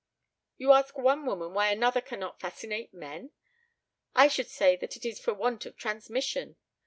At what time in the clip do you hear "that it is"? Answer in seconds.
4.77-5.19